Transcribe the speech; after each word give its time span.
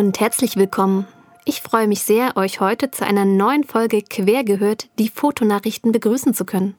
und 0.00 0.18
herzlich 0.18 0.56
willkommen. 0.56 1.06
Ich 1.44 1.60
freue 1.60 1.86
mich 1.86 2.00
sehr, 2.04 2.34
euch 2.38 2.58
heute 2.58 2.90
zu 2.90 3.04
einer 3.04 3.26
neuen 3.26 3.64
Folge 3.64 4.00
Quer 4.00 4.44
gehört, 4.44 4.88
die 4.98 5.10
Fotonachrichten 5.10 5.92
begrüßen 5.92 6.32
zu 6.32 6.46
können. 6.46 6.74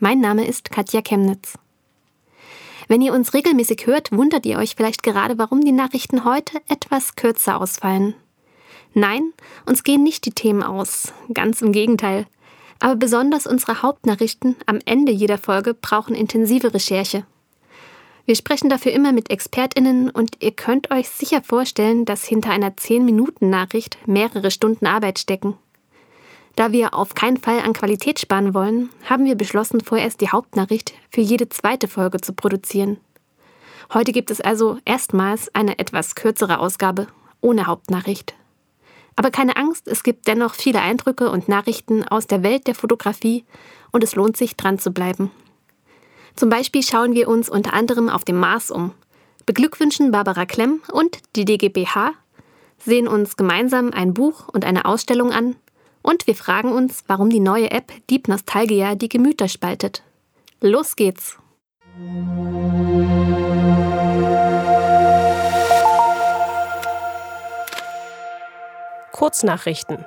Mein 0.00 0.18
Name 0.18 0.44
ist 0.44 0.72
Katja 0.72 1.00
Chemnitz. 1.00 1.54
Wenn 2.88 3.02
ihr 3.02 3.14
uns 3.14 3.34
regelmäßig 3.34 3.86
hört, 3.86 4.10
wundert 4.10 4.46
ihr 4.46 4.58
euch 4.58 4.74
vielleicht 4.74 5.04
gerade, 5.04 5.38
warum 5.38 5.60
die 5.60 5.70
Nachrichten 5.70 6.24
heute 6.24 6.58
etwas 6.66 7.14
kürzer 7.14 7.60
ausfallen. 7.60 8.16
Nein, 8.94 9.32
uns 9.64 9.84
gehen 9.84 10.02
nicht 10.02 10.26
die 10.26 10.32
Themen 10.32 10.64
aus, 10.64 11.12
ganz 11.32 11.62
im 11.62 11.70
Gegenteil. 11.70 12.26
Aber 12.80 12.96
besonders 12.96 13.46
unsere 13.46 13.82
Hauptnachrichten 13.82 14.56
am 14.66 14.80
Ende 14.84 15.12
jeder 15.12 15.38
Folge 15.38 15.72
brauchen 15.72 16.16
intensive 16.16 16.74
Recherche. 16.74 17.26
Wir 18.26 18.34
sprechen 18.34 18.68
dafür 18.68 18.92
immer 18.92 19.12
mit 19.12 19.30
ExpertInnen 19.30 20.10
und 20.10 20.42
ihr 20.42 20.50
könnt 20.50 20.90
euch 20.90 21.08
sicher 21.08 21.42
vorstellen, 21.42 22.04
dass 22.04 22.24
hinter 22.24 22.50
einer 22.50 22.70
10-Minuten-Nachricht 22.70 23.98
mehrere 24.08 24.50
Stunden 24.50 24.86
Arbeit 24.86 25.20
stecken. 25.20 25.56
Da 26.56 26.72
wir 26.72 26.94
auf 26.94 27.14
keinen 27.14 27.36
Fall 27.36 27.60
an 27.60 27.72
Qualität 27.72 28.18
sparen 28.18 28.52
wollen, 28.52 28.90
haben 29.04 29.26
wir 29.26 29.36
beschlossen, 29.36 29.80
vorerst 29.80 30.20
die 30.20 30.30
Hauptnachricht 30.30 30.92
für 31.08 31.20
jede 31.20 31.48
zweite 31.50 31.86
Folge 31.86 32.20
zu 32.20 32.32
produzieren. 32.32 32.98
Heute 33.94 34.10
gibt 34.10 34.32
es 34.32 34.40
also 34.40 34.78
erstmals 34.84 35.54
eine 35.54 35.78
etwas 35.78 36.16
kürzere 36.16 36.58
Ausgabe 36.58 37.06
ohne 37.40 37.68
Hauptnachricht. 37.68 38.34
Aber 39.14 39.30
keine 39.30 39.56
Angst, 39.56 39.86
es 39.86 40.02
gibt 40.02 40.26
dennoch 40.26 40.54
viele 40.54 40.80
Eindrücke 40.80 41.30
und 41.30 41.48
Nachrichten 41.48 42.02
aus 42.02 42.26
der 42.26 42.42
Welt 42.42 42.66
der 42.66 42.74
Fotografie 42.74 43.44
und 43.92 44.02
es 44.02 44.16
lohnt 44.16 44.36
sich 44.36 44.56
dran 44.56 44.80
zu 44.80 44.90
bleiben. 44.90 45.30
Zum 46.36 46.50
Beispiel 46.50 46.82
schauen 46.82 47.14
wir 47.14 47.28
uns 47.28 47.48
unter 47.48 47.72
anderem 47.72 48.10
auf 48.10 48.22
dem 48.22 48.36
Mars 48.36 48.70
um, 48.70 48.92
beglückwünschen 49.46 50.10
Barbara 50.10 50.44
Klemm 50.44 50.82
und 50.92 51.18
die 51.34 51.46
DGBH, 51.46 52.12
sehen 52.78 53.08
uns 53.08 53.36
gemeinsam 53.36 53.90
ein 53.90 54.12
Buch 54.12 54.48
und 54.52 54.66
eine 54.66 54.84
Ausstellung 54.84 55.32
an 55.32 55.56
und 56.02 56.26
wir 56.26 56.34
fragen 56.34 56.72
uns, 56.72 57.04
warum 57.06 57.30
die 57.30 57.40
neue 57.40 57.70
App 57.70 57.90
Deep 58.10 58.28
Nostalgia 58.28 58.94
die 58.94 59.08
Gemüter 59.08 59.48
spaltet. 59.48 60.02
Los 60.60 60.94
geht's! 60.94 61.38
Kurznachrichten. 69.12 70.04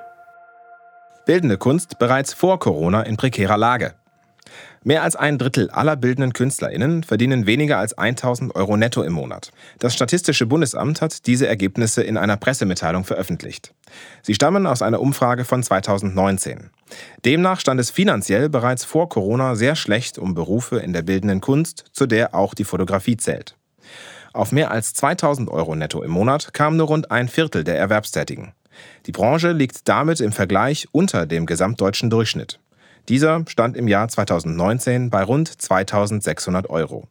Bildende 1.26 1.58
Kunst 1.58 1.98
bereits 1.98 2.32
vor 2.32 2.60
Corona 2.60 3.02
in 3.02 3.16
prekärer 3.16 3.58
Lage. 3.58 3.94
Mehr 4.82 5.02
als 5.02 5.16
ein 5.16 5.38
Drittel 5.38 5.70
aller 5.70 5.96
bildenden 5.96 6.32
KünstlerInnen 6.32 7.02
verdienen 7.04 7.46
weniger 7.46 7.78
als 7.78 7.96
1000 7.96 8.54
Euro 8.54 8.76
netto 8.76 9.02
im 9.02 9.12
Monat. 9.12 9.52
Das 9.78 9.94
Statistische 9.94 10.46
Bundesamt 10.46 11.02
hat 11.02 11.26
diese 11.26 11.46
Ergebnisse 11.46 12.02
in 12.02 12.16
einer 12.16 12.36
Pressemitteilung 12.36 13.04
veröffentlicht. 13.04 13.74
Sie 14.22 14.34
stammen 14.34 14.66
aus 14.66 14.82
einer 14.82 15.00
Umfrage 15.00 15.44
von 15.44 15.62
2019. 15.62 16.70
Demnach 17.24 17.60
stand 17.60 17.80
es 17.80 17.90
finanziell 17.90 18.48
bereits 18.48 18.84
vor 18.84 19.08
Corona 19.08 19.54
sehr 19.54 19.76
schlecht 19.76 20.18
um 20.18 20.34
Berufe 20.34 20.78
in 20.78 20.92
der 20.92 21.02
bildenden 21.02 21.40
Kunst, 21.40 21.84
zu 21.92 22.06
der 22.06 22.34
auch 22.34 22.54
die 22.54 22.64
Fotografie 22.64 23.16
zählt. 23.16 23.56
Auf 24.32 24.52
mehr 24.52 24.70
als 24.70 24.94
2000 24.94 25.50
Euro 25.50 25.74
netto 25.74 26.02
im 26.02 26.10
Monat 26.10 26.54
kam 26.54 26.76
nur 26.76 26.86
rund 26.86 27.10
ein 27.10 27.28
Viertel 27.28 27.64
der 27.64 27.78
Erwerbstätigen. 27.78 28.52
Die 29.06 29.12
Branche 29.12 29.52
liegt 29.52 29.88
damit 29.88 30.20
im 30.20 30.32
Vergleich 30.32 30.88
unter 30.92 31.26
dem 31.26 31.46
gesamtdeutschen 31.46 32.10
Durchschnitt. 32.10 32.59
Dieser 33.08 33.44
stand 33.48 33.76
im 33.76 33.88
Jahr 33.88 34.08
2019 34.08 35.10
bei 35.10 35.22
rund 35.22 35.48
2600 35.48 36.68
Euro. 36.70 37.08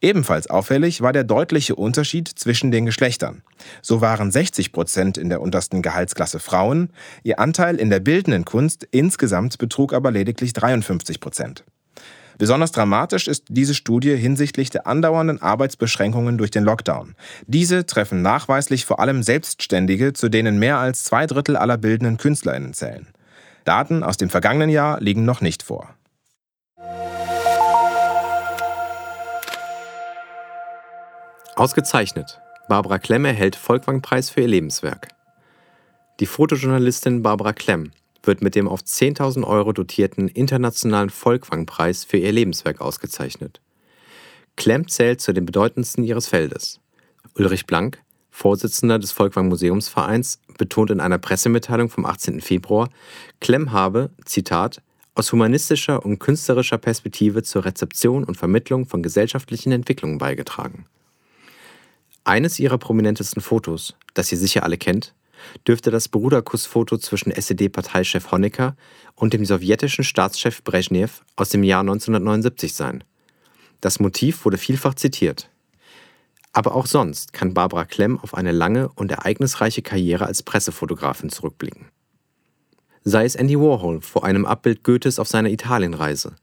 Ebenfalls 0.00 0.50
auffällig 0.50 1.00
war 1.00 1.12
der 1.12 1.22
deutliche 1.22 1.76
Unterschied 1.76 2.28
zwischen 2.28 2.72
den 2.72 2.86
Geschlechtern. 2.86 3.42
So 3.82 4.00
waren 4.00 4.32
60 4.32 4.72
Prozent 4.72 5.16
in 5.16 5.28
der 5.28 5.40
untersten 5.40 5.80
Gehaltsklasse 5.80 6.40
Frauen, 6.40 6.90
ihr 7.22 7.38
Anteil 7.38 7.76
in 7.76 7.88
der 7.88 8.00
bildenden 8.00 8.44
Kunst 8.44 8.86
insgesamt 8.90 9.58
betrug 9.58 9.92
aber 9.92 10.10
lediglich 10.10 10.52
53 10.54 11.20
Prozent. 11.20 11.64
Besonders 12.36 12.72
dramatisch 12.72 13.28
ist 13.28 13.44
diese 13.50 13.74
Studie 13.74 14.16
hinsichtlich 14.16 14.70
der 14.70 14.88
andauernden 14.88 15.40
Arbeitsbeschränkungen 15.40 16.38
durch 16.38 16.50
den 16.50 16.64
Lockdown. 16.64 17.14
Diese 17.46 17.86
treffen 17.86 18.22
nachweislich 18.22 18.84
vor 18.84 18.98
allem 18.98 19.22
Selbstständige, 19.22 20.12
zu 20.12 20.28
denen 20.28 20.58
mehr 20.58 20.78
als 20.78 21.04
zwei 21.04 21.26
Drittel 21.26 21.56
aller 21.56 21.78
bildenden 21.78 22.16
KünstlerInnen 22.16 22.74
zählen. 22.74 23.06
Daten 23.64 24.02
aus 24.02 24.16
dem 24.16 24.30
vergangenen 24.30 24.70
Jahr 24.70 25.00
liegen 25.00 25.24
noch 25.24 25.40
nicht 25.40 25.62
vor. 25.62 25.94
Ausgezeichnet. 31.54 32.40
Barbara 32.68 32.98
Klemm 32.98 33.24
erhält 33.24 33.56
Volkwang-Preis 33.56 34.30
für 34.30 34.40
ihr 34.40 34.48
Lebenswerk. 34.48 35.08
Die 36.20 36.26
Fotojournalistin 36.26 37.22
Barbara 37.22 37.52
Klemm 37.52 37.90
wird 38.22 38.42
mit 38.42 38.54
dem 38.54 38.68
auf 38.68 38.80
10.000 38.80 39.44
Euro 39.44 39.72
dotierten 39.72 40.28
Internationalen 40.28 41.10
Volkwang-Preis 41.10 42.04
für 42.04 42.16
ihr 42.16 42.32
Lebenswerk 42.32 42.80
ausgezeichnet. 42.80 43.60
Klemm 44.56 44.88
zählt 44.88 45.20
zu 45.20 45.32
den 45.32 45.44
bedeutendsten 45.44 46.04
ihres 46.04 46.28
Feldes. 46.28 46.80
Ulrich 47.34 47.66
Blank, 47.66 48.02
Vorsitzender 48.30 48.98
des 48.98 49.12
Volkwang 49.12 49.48
Museumsvereins, 49.48 50.40
betont 50.62 50.92
in 50.92 51.00
einer 51.00 51.18
Pressemitteilung 51.18 51.88
vom 51.88 52.06
18. 52.06 52.40
Februar, 52.40 52.88
Klemm 53.40 53.72
habe, 53.72 54.10
Zitat, 54.24 54.80
aus 55.16 55.32
humanistischer 55.32 56.04
und 56.04 56.20
künstlerischer 56.20 56.78
Perspektive 56.78 57.42
zur 57.42 57.64
Rezeption 57.64 58.22
und 58.22 58.36
Vermittlung 58.36 58.86
von 58.86 59.02
gesellschaftlichen 59.02 59.72
Entwicklungen 59.72 60.18
beigetragen. 60.18 60.86
Eines 62.22 62.60
ihrer 62.60 62.78
prominentesten 62.78 63.42
Fotos, 63.42 63.96
das 64.14 64.30
ihr 64.30 64.38
sicher 64.38 64.62
alle 64.62 64.78
kennt, 64.78 65.14
dürfte 65.66 65.90
das 65.90 66.08
Bruderkussfoto 66.08 66.96
zwischen 66.96 67.32
SED-Parteichef 67.32 68.30
Honecker 68.30 68.76
und 69.16 69.32
dem 69.32 69.44
sowjetischen 69.44 70.04
Staatschef 70.04 70.62
Brezhnev 70.62 71.22
aus 71.34 71.48
dem 71.48 71.64
Jahr 71.64 71.80
1979 71.80 72.72
sein. 72.72 73.02
Das 73.80 73.98
Motiv 73.98 74.44
wurde 74.44 74.58
vielfach 74.58 74.94
zitiert. 74.94 75.50
Aber 76.52 76.74
auch 76.74 76.86
sonst 76.86 77.32
kann 77.32 77.54
Barbara 77.54 77.84
Klemm 77.84 78.18
auf 78.20 78.34
eine 78.34 78.52
lange 78.52 78.88
und 78.90 79.10
ereignisreiche 79.10 79.82
Karriere 79.82 80.26
als 80.26 80.42
Pressefotografin 80.42 81.30
zurückblicken. 81.30 81.86
Sei 83.04 83.24
es 83.24 83.34
Andy 83.34 83.58
Warhol 83.58 84.00
vor 84.00 84.24
einem 84.24 84.46
Abbild 84.46 84.84
Goethes 84.84 85.18
auf 85.18 85.28
seiner 85.28 85.50
Italienreise, 85.50 86.36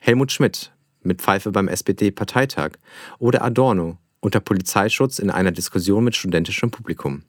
Helmut 0.00 0.32
Schmidt 0.32 0.72
mit 1.02 1.20
Pfeife 1.20 1.50
beim 1.50 1.68
SPD-Parteitag 1.68 2.72
oder 3.18 3.42
Adorno 3.42 3.98
unter 4.20 4.40
Polizeischutz 4.40 5.18
in 5.18 5.30
einer 5.30 5.52
Diskussion 5.52 6.04
mit 6.04 6.16
studentischem 6.16 6.70
Publikum. 6.70 7.22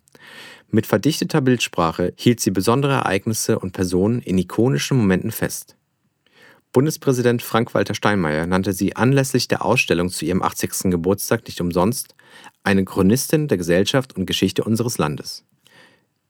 Mit 0.70 0.86
verdichteter 0.86 1.42
Bildsprache 1.42 2.14
hielt 2.16 2.40
sie 2.40 2.52
besondere 2.52 2.94
Ereignisse 2.94 3.60
und 3.60 3.74
Personen 3.74 4.22
in 4.22 4.38
ikonischen 4.38 4.98
Momenten 4.98 5.32
fest. 5.32 5.76
Bundespräsident 6.72 7.42
Frank-Walter 7.42 7.96
Steinmeier 7.96 8.46
nannte 8.46 8.74
sie 8.74 8.96
anlässlich 8.96 9.48
der 9.48 9.66
Ausstellung 9.66 10.10
zu 10.10 10.26
ihrem 10.26 10.44
80. 10.44 10.92
Geburtstag 10.92 11.48
nicht 11.48 11.62
umsonst 11.62 12.16
eine 12.64 12.86
Chronistin 12.86 13.48
der 13.48 13.58
Gesellschaft 13.58 14.16
und 14.16 14.26
Geschichte 14.26 14.64
unseres 14.64 14.98
Landes. 14.98 15.44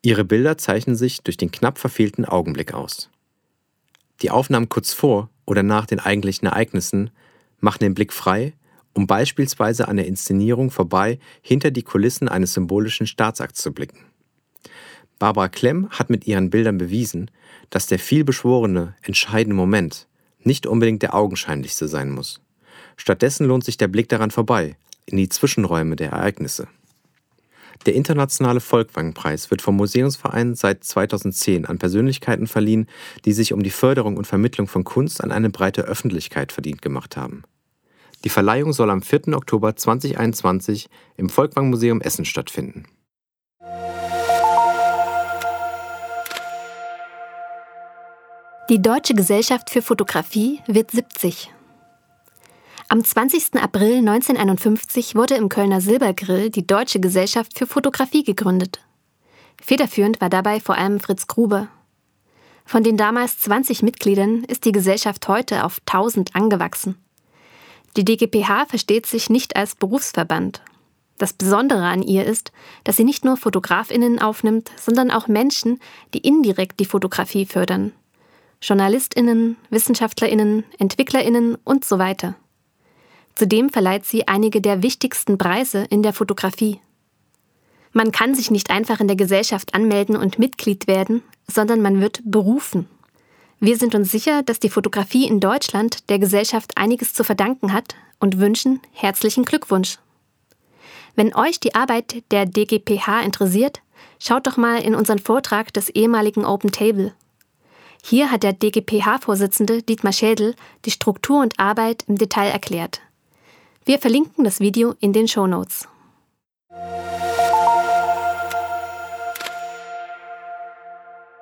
Ihre 0.01 0.23
Bilder 0.23 0.57
zeichnen 0.57 0.95
sich 0.95 1.21
durch 1.23 1.37
den 1.37 1.51
knapp 1.51 1.77
verfehlten 1.77 2.25
Augenblick 2.25 2.73
aus. 2.73 3.09
Die 4.21 4.31
Aufnahmen 4.31 4.69
kurz 4.69 4.93
vor 4.93 5.29
oder 5.45 5.63
nach 5.63 5.85
den 5.85 5.99
eigentlichen 5.99 6.47
Ereignissen 6.47 7.09
machen 7.59 7.79
den 7.79 7.93
Blick 7.93 8.13
frei, 8.13 8.53
um 8.93 9.07
beispielsweise 9.07 9.87
an 9.87 9.97
der 9.97 10.07
Inszenierung 10.07 10.71
vorbei 10.71 11.19
hinter 11.41 11.71
die 11.71 11.83
Kulissen 11.83 12.27
eines 12.27 12.53
symbolischen 12.53 13.07
Staatsakts 13.07 13.61
zu 13.61 13.73
blicken. 13.73 14.05
Barbara 15.19 15.49
Klemm 15.49 15.89
hat 15.89 16.09
mit 16.09 16.27
ihren 16.27 16.49
Bildern 16.49 16.77
bewiesen, 16.77 17.29
dass 17.69 17.87
der 17.87 17.99
vielbeschworene, 17.99 18.95
entscheidende 19.01 19.55
Moment 19.55 20.07
nicht 20.41 20.65
unbedingt 20.65 21.01
der 21.01 21.13
augenscheinlichste 21.13 21.87
sein 21.87 22.09
muss. 22.09 22.41
Stattdessen 22.95 23.45
lohnt 23.45 23.65
sich 23.65 23.77
der 23.77 23.89
Blick 23.89 24.07
daran 24.09 24.31
vorbei, 24.31 24.77
in 25.05 25.17
die 25.17 25.29
Zwischenräume 25.29 25.95
der 25.95 26.11
Ereignisse. 26.11 26.67
Der 27.85 27.95
Internationale 27.95 28.59
Volkwang-Preis 28.59 29.51
wird 29.51 29.61
vom 29.61 29.77
Museumsverein 29.77 30.55
seit 30.55 30.83
2010 30.83 31.65
an 31.65 31.79
Persönlichkeiten 31.79 32.47
verliehen, 32.47 32.87
die 33.23 33.31
sich 33.31 33.53
um 33.53 33.63
die 33.63 33.69
Förderung 33.69 34.17
und 34.17 34.27
Vermittlung 34.27 34.67
von 34.67 34.83
Kunst 34.83 35.23
an 35.23 35.31
eine 35.31 35.49
breite 35.49 35.83
Öffentlichkeit 35.83 36.51
verdient 36.51 36.81
gemacht 36.81 37.15
haben. 37.15 37.43
Die 38.25 38.29
Verleihung 38.29 38.73
soll 38.73 38.89
am 38.89 39.01
4. 39.01 39.29
Oktober 39.29 39.77
2021 39.77 40.89
im 41.15 41.29
Volkwang 41.29 41.69
Museum 41.69 42.01
Essen 42.01 42.25
stattfinden. 42.25 42.83
Die 48.69 48.81
Deutsche 48.81 49.15
Gesellschaft 49.15 49.69
für 49.69 49.81
Fotografie 49.81 50.59
wird 50.67 50.91
70. 50.91 51.49
Am 52.91 53.03
20. 53.03 53.61
April 53.61 53.97
1951 53.97 55.13
wurde 55.13 55.35
im 55.35 55.47
Kölner 55.47 55.79
Silbergrill 55.79 56.49
die 56.49 56.65
Deutsche 56.65 56.99
Gesellschaft 56.99 57.55
für 57.55 57.67
Fotografie 57.67 58.23
gegründet. 58.23 58.79
Federführend 59.61 60.19
war 60.21 60.31
dabei 60.31 60.59
vor 60.59 60.75
allem 60.75 60.99
Fritz 60.99 61.27
Gruber. 61.27 61.67
Von 62.65 62.81
den 62.81 62.97
damals 62.97 63.37
20 63.41 63.83
Mitgliedern 63.83 64.43
ist 64.43 64.65
die 64.65 64.71
Gesellschaft 64.71 65.27
heute 65.27 65.65
auf 65.65 65.77
1000 65.85 66.35
angewachsen. 66.35 66.97
Die 67.95 68.03
DGPH 68.03 68.65
versteht 68.65 69.05
sich 69.05 69.29
nicht 69.29 69.55
als 69.55 69.75
Berufsverband. 69.75 70.63
Das 71.19 71.33
Besondere 71.33 71.85
an 71.85 72.01
ihr 72.01 72.25
ist, 72.25 72.51
dass 72.85 72.97
sie 72.97 73.03
nicht 73.03 73.23
nur 73.23 73.37
Fotografinnen 73.37 74.19
aufnimmt, 74.19 74.71
sondern 74.77 75.11
auch 75.11 75.27
Menschen, 75.27 75.79
die 76.15 76.27
indirekt 76.27 76.79
die 76.79 76.85
Fotografie 76.85 77.45
fördern. 77.45 77.91
Journalistinnen, 78.63 79.57
Wissenschaftlerinnen, 79.69 80.63
Entwicklerinnen 80.79 81.55
und 81.63 81.85
so 81.85 81.99
weiter. 81.99 82.33
Zudem 83.39 83.69
verleiht 83.69 84.03
sie 84.03 84.27
einige 84.27 84.59
der 84.59 84.83
wichtigsten 84.83 85.37
Preise 85.37 85.85
in 85.89 86.03
der 86.03 86.11
Fotografie. 86.11 86.81
Man 87.93 88.11
kann 88.11 88.35
sich 88.35 88.51
nicht 88.51 88.69
einfach 88.69 88.99
in 88.99 89.07
der 89.07 89.15
Gesellschaft 89.15 89.73
anmelden 89.73 90.17
und 90.17 90.39
Mitglied 90.39 90.87
werden, 90.87 91.23
sondern 91.47 91.81
man 91.81 92.01
wird 92.01 92.19
berufen. 92.25 92.89
Wir 93.61 93.77
sind 93.77 93.95
uns 93.95 94.11
sicher, 94.11 94.43
dass 94.43 94.59
die 94.59 94.69
Fotografie 94.69 95.25
in 95.25 95.39
Deutschland 95.39 96.09
der 96.09 96.19
Gesellschaft 96.19 96.75
einiges 96.75 97.13
zu 97.13 97.23
verdanken 97.23 97.71
hat 97.71 97.95
und 98.19 98.39
wünschen 98.39 98.81
herzlichen 98.91 99.45
Glückwunsch. 99.45 99.99
Wenn 101.15 101.33
euch 101.33 101.61
die 101.61 101.75
Arbeit 101.75 102.21
der 102.31 102.45
DGPH 102.45 103.21
interessiert, 103.21 103.79
schaut 104.19 104.47
doch 104.47 104.57
mal 104.57 104.81
in 104.81 104.95
unseren 104.95 105.19
Vortrag 105.19 105.71
des 105.71 105.87
ehemaligen 105.87 106.43
Open 106.43 106.73
Table. 106.73 107.13
Hier 108.03 108.31
hat 108.31 108.43
der 108.43 108.51
DGPH-Vorsitzende 108.51 109.81
Dietmar 109.81 110.11
Schädel 110.11 110.55
die 110.83 110.91
Struktur 110.91 111.39
und 111.39 111.57
Arbeit 111.57 112.03
im 112.09 112.17
Detail 112.17 112.49
erklärt. 112.49 112.99
Wir 113.85 113.97
verlinken 113.97 114.43
das 114.43 114.59
Video 114.59 114.93
in 114.99 115.13
den 115.13 115.27
Show 115.27 115.47
Notes. 115.47 115.87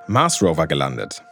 Mars 0.07 0.41
Rover 0.41 0.67
gelandet. 0.67 1.23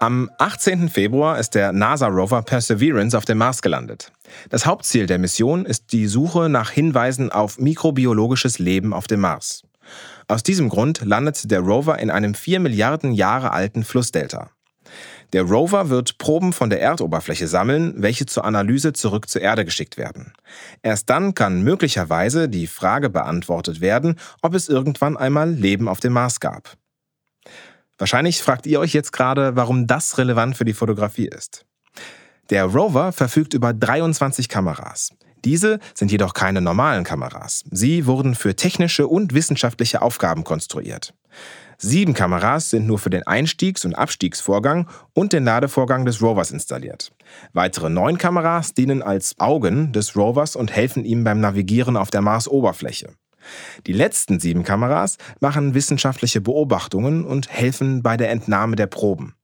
Am 0.00 0.30
18. 0.38 0.88
Februar 0.88 1.38
ist 1.38 1.54
der 1.54 1.72
NASA-Rover 1.72 2.42
Perseverance 2.42 3.16
auf 3.16 3.24
dem 3.24 3.38
Mars 3.38 3.60
gelandet. 3.60 4.12
Das 4.48 4.64
Hauptziel 4.64 5.06
der 5.06 5.18
Mission 5.18 5.66
ist 5.66 5.92
die 5.92 6.06
Suche 6.06 6.48
nach 6.48 6.70
Hinweisen 6.70 7.30
auf 7.30 7.58
mikrobiologisches 7.58 8.58
Leben 8.58 8.94
auf 8.94 9.06
dem 9.06 9.20
Mars. 9.20 9.62
Aus 10.28 10.42
diesem 10.42 10.68
Grund 10.68 11.04
landet 11.04 11.50
der 11.50 11.60
Rover 11.60 11.98
in 11.98 12.10
einem 12.10 12.34
4 12.34 12.60
Milliarden 12.60 13.12
Jahre 13.12 13.52
alten 13.52 13.84
Flussdelta. 13.84 14.50
Der 15.32 15.44
Rover 15.44 15.88
wird 15.88 16.18
Proben 16.18 16.52
von 16.52 16.68
der 16.68 16.82
Erdoberfläche 16.82 17.48
sammeln, 17.48 17.94
welche 17.96 18.26
zur 18.26 18.44
Analyse 18.44 18.92
zurück 18.92 19.30
zur 19.30 19.40
Erde 19.40 19.64
geschickt 19.64 19.96
werden. 19.96 20.34
Erst 20.82 21.08
dann 21.08 21.34
kann 21.34 21.62
möglicherweise 21.62 22.50
die 22.50 22.66
Frage 22.66 23.08
beantwortet 23.08 23.80
werden, 23.80 24.18
ob 24.42 24.54
es 24.54 24.68
irgendwann 24.68 25.16
einmal 25.16 25.50
Leben 25.50 25.88
auf 25.88 26.00
dem 26.00 26.12
Mars 26.12 26.40
gab. 26.40 26.76
Wahrscheinlich 27.96 28.42
fragt 28.42 28.66
ihr 28.66 28.80
euch 28.80 28.92
jetzt 28.92 29.12
gerade, 29.12 29.56
warum 29.56 29.86
das 29.86 30.18
relevant 30.18 30.56
für 30.56 30.64
die 30.64 30.74
Fotografie 30.74 31.28
ist. 31.28 31.64
Der 32.50 32.64
Rover 32.64 33.12
verfügt 33.12 33.54
über 33.54 33.72
23 33.72 34.48
Kameras. 34.48 35.10
Diese 35.44 35.80
sind 35.94 36.12
jedoch 36.12 36.34
keine 36.34 36.60
normalen 36.60 37.04
Kameras. 37.04 37.64
Sie 37.70 38.06
wurden 38.06 38.34
für 38.34 38.54
technische 38.54 39.06
und 39.08 39.34
wissenschaftliche 39.34 40.02
Aufgaben 40.02 40.44
konstruiert. 40.44 41.14
Sieben 41.78 42.14
Kameras 42.14 42.70
sind 42.70 42.86
nur 42.86 42.98
für 42.98 43.10
den 43.10 43.26
Einstiegs- 43.26 43.84
und 43.84 43.94
Abstiegsvorgang 43.94 44.88
und 45.14 45.32
den 45.32 45.44
Ladevorgang 45.44 46.04
des 46.04 46.22
Rovers 46.22 46.50
installiert. 46.50 47.12
Weitere 47.52 47.90
neun 47.90 48.18
Kameras 48.18 48.74
dienen 48.74 49.02
als 49.02 49.38
Augen 49.38 49.92
des 49.92 50.16
Rovers 50.16 50.56
und 50.56 50.70
helfen 50.70 51.04
ihm 51.04 51.24
beim 51.24 51.40
Navigieren 51.40 51.96
auf 51.96 52.10
der 52.10 52.22
Marsoberfläche. 52.22 53.14
Die 53.86 53.92
letzten 53.92 54.38
sieben 54.38 54.62
Kameras 54.62 55.18
machen 55.40 55.74
wissenschaftliche 55.74 56.40
Beobachtungen 56.40 57.24
und 57.24 57.50
helfen 57.50 58.02
bei 58.02 58.16
der 58.16 58.30
Entnahme 58.30 58.76
der 58.76 58.86
Proben. 58.86 59.34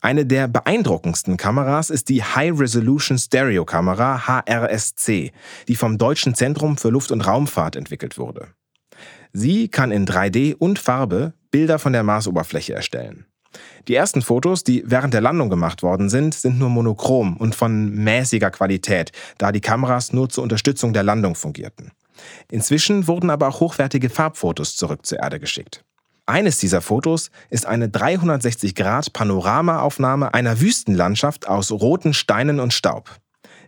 Eine 0.00 0.26
der 0.26 0.48
beeindruckendsten 0.48 1.36
Kameras 1.36 1.88
ist 1.88 2.08
die 2.08 2.24
High 2.24 2.58
Resolution 2.58 3.18
Stereo 3.18 3.64
Kamera 3.64 4.26
HRSC, 4.26 5.30
die 5.68 5.76
vom 5.76 5.96
Deutschen 5.96 6.34
Zentrum 6.34 6.76
für 6.76 6.90
Luft- 6.90 7.12
und 7.12 7.20
Raumfahrt 7.20 7.76
entwickelt 7.76 8.18
wurde. 8.18 8.48
Sie 9.32 9.68
kann 9.68 9.92
in 9.92 10.06
3D 10.06 10.54
und 10.54 10.78
Farbe 10.78 11.34
Bilder 11.50 11.78
von 11.78 11.92
der 11.92 12.02
Marsoberfläche 12.02 12.74
erstellen. 12.74 13.26
Die 13.88 13.94
ersten 13.94 14.22
Fotos, 14.22 14.64
die 14.64 14.82
während 14.86 15.14
der 15.14 15.20
Landung 15.20 15.50
gemacht 15.50 15.82
worden 15.82 16.08
sind, 16.08 16.34
sind 16.34 16.58
nur 16.58 16.70
monochrom 16.70 17.36
und 17.36 17.54
von 17.54 17.90
mäßiger 17.90 18.50
Qualität, 18.50 19.12
da 19.38 19.52
die 19.52 19.60
Kameras 19.60 20.12
nur 20.12 20.28
zur 20.28 20.42
Unterstützung 20.42 20.92
der 20.92 21.02
Landung 21.02 21.34
fungierten. 21.34 21.92
Inzwischen 22.50 23.06
wurden 23.06 23.30
aber 23.30 23.48
auch 23.48 23.60
hochwertige 23.60 24.10
Farbfotos 24.10 24.76
zurück 24.76 25.06
zur 25.06 25.20
Erde 25.20 25.40
geschickt. 25.40 25.82
Eines 26.24 26.58
dieser 26.58 26.80
Fotos 26.80 27.32
ist 27.50 27.66
eine 27.66 27.88
360-Grad-Panoramaaufnahme 27.88 30.32
einer 30.32 30.60
Wüstenlandschaft 30.60 31.48
aus 31.48 31.72
roten 31.72 32.14
Steinen 32.14 32.60
und 32.60 32.72
Staub. 32.72 33.10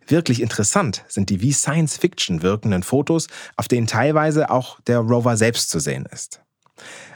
Wirklich 0.06 0.42
interessant 0.42 1.04
sind 1.08 1.30
die 1.30 1.40
wie 1.40 1.52
Science 1.52 1.96
Fiction 1.96 2.42
wirkenden 2.42 2.82
Fotos, 2.82 3.28
auf 3.56 3.68
denen 3.68 3.86
teilweise 3.86 4.50
auch 4.50 4.80
der 4.82 4.98
Rover 4.98 5.36
selbst 5.36 5.70
zu 5.70 5.78
sehen 5.78 6.06
ist. 6.12 6.40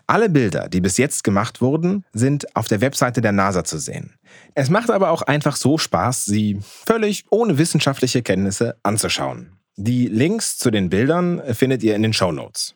Alle 0.06 0.31
Bilder, 0.31 0.70
die 0.70 0.81
bis 0.81 0.96
jetzt 0.96 1.23
gemacht 1.23 1.61
wurden, 1.61 2.05
sind 2.14 2.56
auf 2.56 2.67
der 2.67 2.81
Webseite 2.81 3.20
der 3.20 3.32
NASA 3.32 3.64
zu 3.64 3.79
sehen. 3.79 4.14
Es 4.55 4.70
macht 4.70 4.90
aber 4.90 5.11
auch 5.11 5.23
einfach 5.23 5.56
so 5.56 5.76
Spaß, 5.76 6.25
sie 6.25 6.58
völlig 6.62 7.26
ohne 7.31 7.58
wissenschaftliche 7.58 8.23
Kenntnisse 8.23 8.76
anzuschauen. 8.82 9.52
Die 9.76 10.06
Links 10.06 10.56
zu 10.56 10.70
den 10.70 10.88
Bildern 10.88 11.43
findet 11.55 11.82
ihr 11.82 11.94
in 11.94 12.02
den 12.02 12.14
Show 12.14 12.32
Notes. 12.32 12.75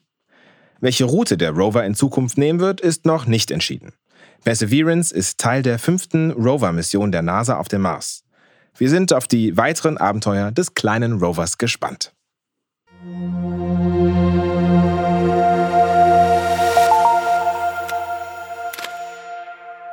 Welche 0.79 1.05
Route 1.05 1.37
der 1.37 1.51
Rover 1.51 1.83
in 1.85 1.95
Zukunft 1.95 2.37
nehmen 2.37 2.59
wird, 2.59 2.81
ist 2.81 3.05
noch 3.05 3.25
nicht 3.25 3.49
entschieden. 3.49 3.93
Perseverance 4.43 5.13
ist 5.13 5.39
Teil 5.39 5.63
der 5.63 5.79
fünften 5.79 6.31
Rover-Mission 6.31 7.11
der 7.11 7.21
NASA 7.21 7.57
auf 7.57 7.67
dem 7.67 7.81
Mars. 7.81 8.23
Wir 8.75 8.89
sind 8.89 9.13
auf 9.13 9.27
die 9.27 9.55
weiteren 9.55 9.99
Abenteuer 9.99 10.51
des 10.51 10.73
kleinen 10.73 11.19
Rovers 11.19 11.59
gespannt. 11.59 12.11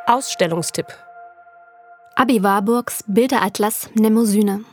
Ausstellungstipp. 0.07 0.87
Abi 2.17 2.43
Warburgs 2.43 3.05
Bilderatlas 3.07 3.91
Mnemosyne. 3.95 4.65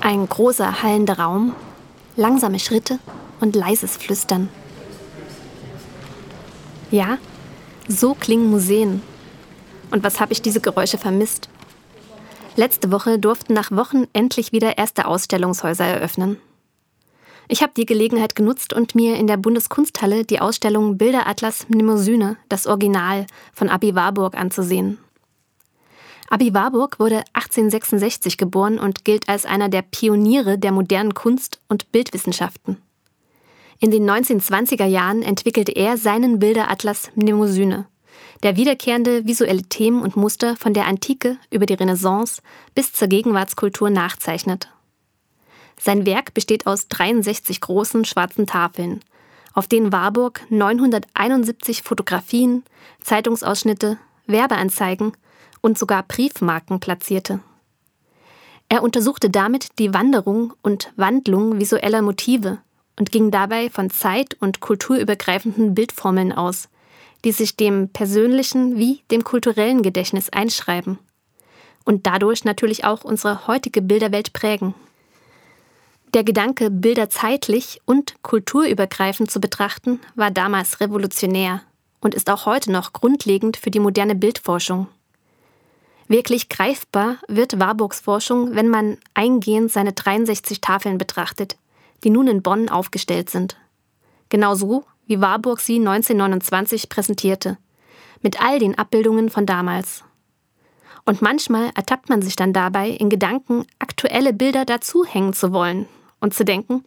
Ein 0.00 0.26
großer, 0.26 0.82
hallender 0.82 1.18
Raum, 1.18 1.54
langsame 2.16 2.58
Schritte 2.58 2.98
und 3.40 3.54
leises 3.54 3.98
Flüstern. 3.98 4.48
Ja, 6.90 7.18
so 7.90 8.14
klingen 8.14 8.50
Museen. 8.50 9.02
Und 9.90 10.04
was 10.04 10.20
habe 10.20 10.32
ich 10.32 10.42
diese 10.42 10.60
Geräusche 10.60 10.98
vermisst? 10.98 11.48
Letzte 12.56 12.92
Woche 12.92 13.18
durften 13.18 13.54
nach 13.54 13.70
Wochen 13.70 14.04
endlich 14.12 14.52
wieder 14.52 14.78
erste 14.78 15.06
Ausstellungshäuser 15.06 15.84
eröffnen. 15.84 16.36
Ich 17.48 17.62
habe 17.62 17.72
die 17.76 17.86
Gelegenheit 17.86 18.36
genutzt 18.36 18.72
und 18.72 18.94
mir 18.94 19.16
in 19.16 19.26
der 19.26 19.36
Bundeskunsthalle 19.36 20.24
die 20.24 20.40
Ausstellung 20.40 20.98
Bilderatlas 20.98 21.68
Mnemosyne, 21.68 22.36
das 22.48 22.68
Original 22.68 23.26
von 23.52 23.68
Abi 23.68 23.96
Warburg 23.96 24.36
anzusehen. 24.36 24.98
Abi 26.28 26.54
Warburg 26.54 27.00
wurde 27.00 27.24
1866 27.32 28.38
geboren 28.38 28.78
und 28.78 29.04
gilt 29.04 29.28
als 29.28 29.46
einer 29.46 29.68
der 29.68 29.82
Pioniere 29.82 30.58
der 30.58 30.70
modernen 30.70 31.14
Kunst- 31.14 31.60
und 31.66 31.90
Bildwissenschaften. 31.90 32.76
In 33.82 33.90
den 33.90 34.08
1920er 34.08 34.84
Jahren 34.84 35.22
entwickelte 35.22 35.72
er 35.72 35.96
seinen 35.96 36.38
Bilderatlas 36.38 37.10
Mnemosyne, 37.14 37.86
der 38.42 38.56
wiederkehrende 38.56 39.24
visuelle 39.24 39.62
Themen 39.62 40.02
und 40.02 40.16
Muster 40.16 40.54
von 40.54 40.74
der 40.74 40.86
Antike 40.86 41.38
über 41.50 41.64
die 41.64 41.72
Renaissance 41.72 42.42
bis 42.74 42.92
zur 42.92 43.08
Gegenwartskultur 43.08 43.88
nachzeichnet. 43.88 44.68
Sein 45.80 46.04
Werk 46.04 46.34
besteht 46.34 46.66
aus 46.66 46.88
63 46.88 47.62
großen 47.62 48.04
schwarzen 48.04 48.46
Tafeln, 48.46 49.00
auf 49.54 49.66
denen 49.66 49.92
Warburg 49.92 50.42
971 50.50 51.82
Fotografien, 51.82 52.64
Zeitungsausschnitte, 53.00 53.96
Werbeanzeigen 54.26 55.12
und 55.62 55.78
sogar 55.78 56.02
Briefmarken 56.02 56.80
platzierte. 56.80 57.40
Er 58.68 58.82
untersuchte 58.82 59.30
damit 59.30 59.78
die 59.78 59.94
Wanderung 59.94 60.52
und 60.60 60.92
Wandlung 60.96 61.58
visueller 61.58 62.02
Motive 62.02 62.58
und 63.00 63.10
ging 63.10 63.30
dabei 63.30 63.70
von 63.70 63.88
zeit- 63.88 64.36
und 64.40 64.60
kulturübergreifenden 64.60 65.74
Bildformeln 65.74 66.34
aus, 66.34 66.68
die 67.24 67.32
sich 67.32 67.56
dem 67.56 67.88
persönlichen 67.88 68.76
wie 68.76 69.00
dem 69.10 69.24
kulturellen 69.24 69.82
Gedächtnis 69.82 70.28
einschreiben 70.28 70.98
und 71.86 72.06
dadurch 72.06 72.44
natürlich 72.44 72.84
auch 72.84 73.02
unsere 73.02 73.46
heutige 73.46 73.80
Bilderwelt 73.80 74.34
prägen. 74.34 74.74
Der 76.12 76.24
Gedanke, 76.24 76.70
Bilder 76.70 77.08
zeitlich 77.08 77.80
und 77.86 78.22
kulturübergreifend 78.22 79.30
zu 79.30 79.40
betrachten, 79.40 79.98
war 80.14 80.30
damals 80.30 80.80
revolutionär 80.80 81.62
und 82.02 82.14
ist 82.14 82.28
auch 82.28 82.44
heute 82.44 82.70
noch 82.70 82.92
grundlegend 82.92 83.56
für 83.56 83.70
die 83.70 83.80
moderne 83.80 84.14
Bildforschung. 84.14 84.88
Wirklich 86.06 86.50
greifbar 86.50 87.16
wird 87.28 87.58
Warburgs 87.58 88.00
Forschung, 88.00 88.54
wenn 88.54 88.68
man 88.68 88.98
eingehend 89.14 89.72
seine 89.72 89.94
63 89.94 90.60
Tafeln 90.60 90.98
betrachtet, 90.98 91.56
die 92.04 92.10
nun 92.10 92.28
in 92.28 92.42
Bonn 92.42 92.68
aufgestellt 92.68 93.30
sind. 93.30 93.56
Genauso 94.28 94.84
wie 95.06 95.20
Warburg 95.20 95.60
sie 95.60 95.76
1929 95.76 96.88
präsentierte, 96.88 97.58
mit 98.22 98.40
all 98.42 98.58
den 98.58 98.78
Abbildungen 98.78 99.28
von 99.28 99.46
damals. 99.46 100.04
Und 101.04 101.22
manchmal 101.22 101.70
ertappt 101.74 102.08
man 102.08 102.22
sich 102.22 102.36
dann 102.36 102.52
dabei, 102.52 102.90
in 102.90 103.08
Gedanken 103.08 103.66
aktuelle 103.78 104.32
Bilder 104.32 104.64
dazuhängen 104.64 105.32
zu 105.32 105.52
wollen 105.52 105.86
und 106.20 106.34
zu 106.34 106.44
denken, 106.44 106.84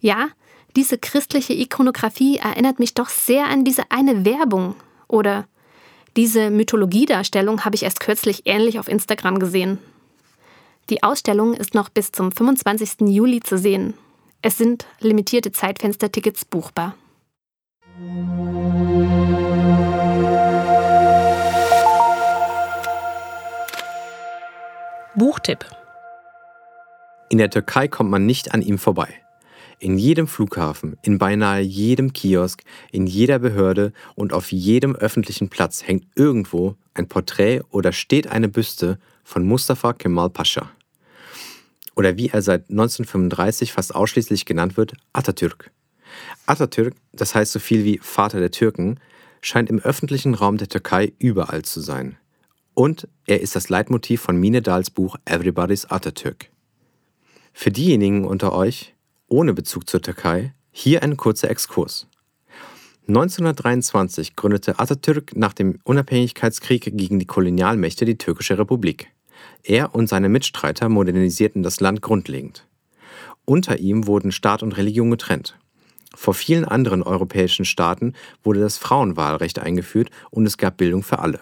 ja, 0.00 0.28
diese 0.76 0.98
christliche 0.98 1.52
Ikonografie 1.52 2.38
erinnert 2.38 2.80
mich 2.80 2.94
doch 2.94 3.08
sehr 3.08 3.46
an 3.46 3.64
diese 3.64 3.90
eine 3.90 4.24
Werbung 4.24 4.74
oder 5.06 5.46
diese 6.16 6.50
Mythologiedarstellung 6.50 7.64
habe 7.64 7.76
ich 7.76 7.84
erst 7.84 8.00
kürzlich 8.00 8.42
ähnlich 8.44 8.78
auf 8.78 8.88
Instagram 8.88 9.38
gesehen. 9.38 9.78
Die 10.90 11.02
Ausstellung 11.02 11.54
ist 11.54 11.74
noch 11.74 11.88
bis 11.88 12.12
zum 12.12 12.32
25. 12.32 13.08
Juli 13.08 13.40
zu 13.40 13.58
sehen. 13.58 13.94
Es 14.46 14.58
sind 14.58 14.86
limitierte 15.00 15.52
Zeitfenster-Tickets 15.52 16.44
buchbar. 16.44 16.96
Buchtipp. 25.14 25.64
In 27.30 27.38
der 27.38 27.48
Türkei 27.48 27.88
kommt 27.88 28.10
man 28.10 28.26
nicht 28.26 28.52
an 28.52 28.60
ihm 28.60 28.76
vorbei. 28.76 29.08
In 29.78 29.96
jedem 29.96 30.26
Flughafen, 30.26 30.98
in 31.00 31.16
beinahe 31.16 31.62
jedem 31.62 32.12
Kiosk, 32.12 32.64
in 32.92 33.06
jeder 33.06 33.38
Behörde 33.38 33.94
und 34.14 34.34
auf 34.34 34.52
jedem 34.52 34.94
öffentlichen 34.94 35.48
Platz 35.48 35.88
hängt 35.88 36.04
irgendwo 36.16 36.76
ein 36.92 37.08
Porträt 37.08 37.62
oder 37.70 37.92
steht 37.92 38.26
eine 38.26 38.48
Büste 38.48 38.98
von 39.22 39.46
Mustafa 39.46 39.94
Kemal 39.94 40.28
Pascha. 40.28 40.70
Oder 41.96 42.16
wie 42.16 42.28
er 42.28 42.42
seit 42.42 42.70
1935 42.70 43.72
fast 43.72 43.94
ausschließlich 43.94 44.46
genannt 44.46 44.76
wird, 44.76 44.94
Atatürk. 45.12 45.70
Atatürk, 46.46 46.94
das 47.12 47.34
heißt 47.34 47.52
so 47.52 47.58
viel 47.58 47.84
wie 47.84 47.98
Vater 48.02 48.40
der 48.40 48.50
Türken, 48.50 48.98
scheint 49.40 49.70
im 49.70 49.80
öffentlichen 49.80 50.34
Raum 50.34 50.56
der 50.56 50.68
Türkei 50.68 51.12
überall 51.18 51.62
zu 51.62 51.80
sein. 51.80 52.16
Und 52.74 53.08
er 53.26 53.40
ist 53.40 53.54
das 53.54 53.68
Leitmotiv 53.68 54.20
von 54.20 54.36
Mine 54.36 54.62
Dahls 54.62 54.90
Buch 54.90 55.16
Everybody's 55.24 55.86
Atatürk. 55.86 56.50
Für 57.52 57.70
diejenigen 57.70 58.24
unter 58.24 58.52
euch, 58.52 58.94
ohne 59.28 59.54
Bezug 59.54 59.88
zur 59.88 60.02
Türkei, 60.02 60.54
hier 60.72 61.02
ein 61.02 61.16
kurzer 61.16 61.50
Exkurs. 61.50 62.08
1923 63.06 64.34
gründete 64.34 64.78
Atatürk 64.78 65.36
nach 65.36 65.52
dem 65.52 65.78
Unabhängigkeitskrieg 65.84 66.96
gegen 66.96 67.18
die 67.18 67.26
Kolonialmächte 67.26 68.06
die 68.06 68.18
Türkische 68.18 68.58
Republik. 68.58 69.13
Er 69.62 69.94
und 69.94 70.08
seine 70.08 70.28
Mitstreiter 70.28 70.88
modernisierten 70.88 71.62
das 71.62 71.80
Land 71.80 72.02
grundlegend. 72.02 72.66
Unter 73.44 73.78
ihm 73.78 74.06
wurden 74.06 74.32
Staat 74.32 74.62
und 74.62 74.76
Religion 74.76 75.10
getrennt. 75.10 75.58
Vor 76.14 76.34
vielen 76.34 76.64
anderen 76.64 77.02
europäischen 77.02 77.64
Staaten 77.64 78.14
wurde 78.42 78.60
das 78.60 78.78
Frauenwahlrecht 78.78 79.58
eingeführt 79.58 80.10
und 80.30 80.46
es 80.46 80.58
gab 80.58 80.76
Bildung 80.76 81.02
für 81.02 81.18
alle. 81.18 81.40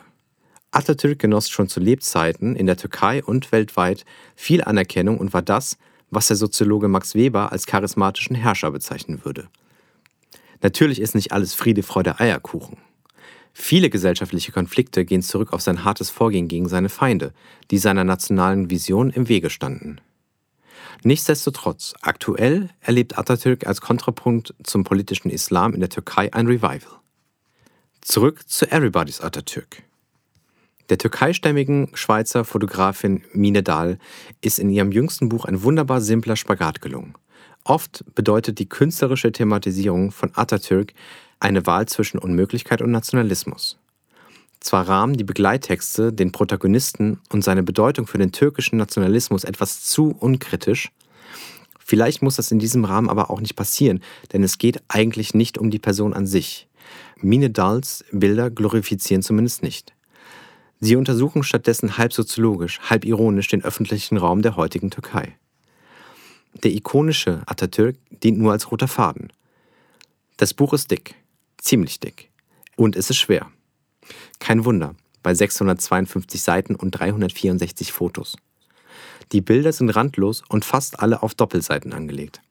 Atatürk 0.71 1.19
genoss 1.19 1.51
schon 1.51 1.69
zu 1.69 1.81
Lebzeiten 1.81 2.57
in 2.57 2.67
der 2.67 2.79
Türkei 2.79 3.23
und 3.23 3.53
weltweit 3.53 4.05
viel 4.35 4.65
Anerkennung 4.65 5.19
und 5.19 5.35
war 5.35 5.43
das, 5.43 5.77
was 6.11 6.29
der 6.29 6.37
Soziologe 6.37 6.89
Max 6.89 7.15
Weber 7.15 7.53
als 7.53 7.67
charismatischen 7.67 8.37
Herrscher 8.37 8.71
bezeichnen 8.71 9.25
würde. 9.25 9.49
Natürlich 10.63 11.01
ist 11.01 11.15
nicht 11.15 11.33
alles 11.33 11.55
Friede, 11.55 11.83
Freude, 11.83 12.21
Eierkuchen. 12.21 12.79
Viele 13.53 13.91
gesellschaftliche 13.91 14.53
Konflikte 14.53 15.05
gehen 15.05 15.23
zurück 15.23 15.53
auf 15.53 15.61
sein 15.61 15.85
hartes 15.85 16.11
Vorgehen 16.11 16.49
gegen 16.49 16.69
seine 16.69 16.89
Feinde, 16.89 17.33
die 17.71 17.79
seiner 17.79 18.05
nationalen 18.05 18.71
Vision 18.71 19.11
im 19.11 19.29
Wege 19.29 19.51
standen. 19.51 20.01
Nichtsdestotrotz, 21.05 21.95
aktuell 22.01 22.71
erlebt 22.81 23.19
Atatürk 23.19 23.67
als 23.67 23.81
Kontrapunkt 23.81 24.55
zum 24.63 24.85
politischen 24.85 25.31
Islam 25.31 25.75
in 25.75 25.81
der 25.81 25.89
Türkei 25.89 26.33
ein 26.33 26.47
Revival. 26.47 27.01
Zurück 28.01 28.49
zu 28.49 28.71
Everybody's 28.71 29.21
Atatürk. 29.21 29.83
Der 30.89 30.99
türkeistämmigen 30.99 31.89
Schweizer 31.95 32.45
Fotografin 32.45 33.25
Mine 33.33 33.63
Dahl 33.63 33.99
ist 34.41 34.59
in 34.59 34.71
ihrem 34.71 34.93
jüngsten 34.93 35.29
Buch 35.29 35.45
ein 35.45 35.63
wunderbar 35.63 36.01
simpler 36.01 36.37
Spagat 36.37 36.81
gelungen. 36.81 37.15
Oft 37.65 38.05
bedeutet 38.15 38.59
die 38.59 38.69
künstlerische 38.69 39.31
Thematisierung 39.31 40.11
von 40.11 40.33
Atatürk 40.35 40.93
eine 41.39 41.67
Wahl 41.67 41.87
zwischen 41.87 42.19
Unmöglichkeit 42.19 42.83
und 42.83 42.91
Nationalismus. 42.91 43.79
Zwar 44.61 44.89
rahmen 44.89 45.17
die 45.17 45.25
Begleittexte 45.25 46.13
den 46.13 46.31
Protagonisten 46.33 47.21
und 47.31 47.43
seine 47.43 47.63
Bedeutung 47.63 48.07
für 48.07 48.19
den 48.19 48.33
türkischen 48.33 48.77
Nationalismus 48.77 49.45
etwas 49.45 49.85
zu 49.85 50.15
unkritisch, 50.19 50.93
vielleicht 51.79 52.23
muss 52.23 52.37
das 52.37 52.51
in 52.51 52.59
diesem 52.59 52.85
Rahmen 52.85 53.11
aber 53.11 53.31
auch 53.31 53.41
nicht 53.41 53.57
passieren, 53.57 54.01
denn 54.33 54.43
es 54.43 54.59
geht 54.59 54.83
eigentlich 54.89 55.35
nicht 55.35 55.59
um 55.59 55.71
die 55.71 55.79
Person 55.79 56.15
an 56.15 56.27
sich. 56.27 56.69
Mine 57.21 57.51
Dahls 57.51 58.05
Bilder 58.13 58.51
glorifizieren 58.51 59.23
zumindest 59.23 59.63
nicht. 59.63 59.95
Sie 60.81 60.97
untersuchen 60.97 61.43
stattdessen 61.45 61.99
halb 61.99 62.13
soziologisch, 62.13 62.81
halb 62.81 63.05
ironisch 63.05 63.49
den 63.49 63.63
öffentlichen 63.63 64.17
Raum 64.17 64.43
der 64.43 64.57
heutigen 64.57 64.91
Türkei. 64.91 65.37
Der 66.55 66.73
ikonische 66.73 67.43
Atatürk 67.47 67.97
dient 68.23 68.39
nur 68.39 68.53
als 68.53 68.71
roter 68.71 68.89
Faden. 68.89 69.33
Das 70.37 70.55
Buch 70.55 70.73
ist 70.73 70.91
dick, 70.91 71.15
ziemlich 71.59 72.01
dick. 72.01 72.31
Und 72.77 72.97
es 72.97 73.11
ist 73.11 73.19
schwer. 73.19 73.51
Kein 74.39 74.65
Wunder, 74.65 74.95
bei 75.23 75.35
652 75.35 76.43
Seiten 76.43 76.75
und 76.75 76.91
364 76.91 77.93
Fotos. 77.93 78.37
Die 79.33 79.41
Bilder 79.41 79.73
sind 79.73 79.91
randlos 79.91 80.43
und 80.49 80.65
fast 80.65 81.01
alle 81.01 81.23
auf 81.23 81.35
Doppelseiten 81.35 81.93
angelegt. 81.93 82.43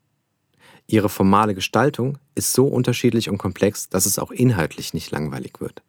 Ihre 0.88 1.10
formale 1.10 1.53
Gestaltung 1.53 2.17
ist 2.34 2.53
so 2.53 2.67
unterschiedlich 2.67 3.29
und 3.29 3.38
komplex, 3.38 3.89
dass 3.89 4.05
es 4.05 4.20
auch 4.20 4.31
inhaltlich 4.31 4.93
nicht 4.93 5.12
langweilig 5.12 5.60
wird. 5.60 5.84